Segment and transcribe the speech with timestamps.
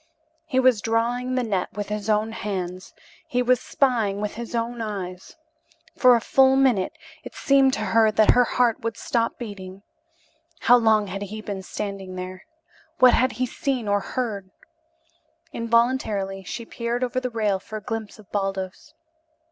[0.47, 2.95] He was drawing the net with his own hands,
[3.27, 5.35] he was spying with his own eyes.
[5.95, 6.93] For a full minute
[7.23, 9.83] it seemed to her that her heart would stop beating.
[10.61, 12.47] How long had he been standing there?
[12.97, 14.49] What had he seen or heard?
[15.53, 18.95] Involuntarily she peered over the rail for a glimpse of Baldos.